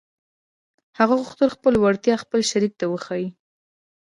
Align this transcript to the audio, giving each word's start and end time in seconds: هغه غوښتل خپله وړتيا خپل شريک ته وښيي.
هغه 0.99 1.13
غوښتل 1.21 1.49
خپله 1.55 1.77
وړتيا 1.79 2.15
خپل 2.23 2.41
شريک 2.51 2.73
ته 2.79 2.85
وښيي. 2.87 3.27